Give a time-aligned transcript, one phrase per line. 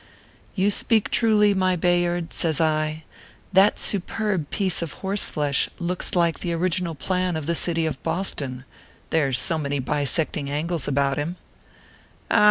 [0.55, 3.03] "You speak truly, my Bayard," says I;"
[3.53, 8.65] that superb piece of horseflesh looks like the original plan of the city of Boston
[9.11, 11.35] there s so many bisecting angles about him/
[12.31, 12.39] "Ah